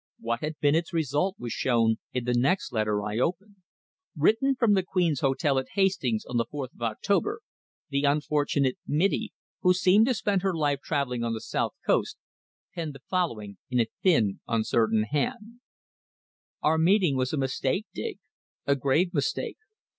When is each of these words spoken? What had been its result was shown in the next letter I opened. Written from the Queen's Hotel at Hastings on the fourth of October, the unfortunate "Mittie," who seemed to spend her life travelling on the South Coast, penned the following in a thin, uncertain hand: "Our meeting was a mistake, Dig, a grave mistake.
What 0.19 0.39
had 0.39 0.57
been 0.59 0.73
its 0.73 0.93
result 0.93 1.35
was 1.37 1.51
shown 1.51 1.97
in 2.11 2.23
the 2.23 2.33
next 2.33 2.73
letter 2.73 3.03
I 3.03 3.19
opened. 3.19 3.57
Written 4.17 4.55
from 4.55 4.73
the 4.73 4.81
Queen's 4.81 5.19
Hotel 5.19 5.59
at 5.59 5.67
Hastings 5.75 6.25
on 6.25 6.37
the 6.37 6.45
fourth 6.49 6.73
of 6.73 6.81
October, 6.81 7.41
the 7.89 8.01
unfortunate 8.05 8.79
"Mittie," 8.87 9.31
who 9.61 9.75
seemed 9.75 10.07
to 10.07 10.15
spend 10.15 10.41
her 10.41 10.55
life 10.55 10.79
travelling 10.81 11.23
on 11.23 11.33
the 11.33 11.39
South 11.39 11.73
Coast, 11.85 12.17
penned 12.73 12.95
the 12.95 13.01
following 13.11 13.59
in 13.69 13.79
a 13.79 13.85
thin, 14.01 14.39
uncertain 14.47 15.03
hand: 15.03 15.59
"Our 16.63 16.79
meeting 16.79 17.15
was 17.15 17.31
a 17.31 17.37
mistake, 17.37 17.85
Dig, 17.93 18.17
a 18.65 18.75
grave 18.75 19.13
mistake. 19.13 19.57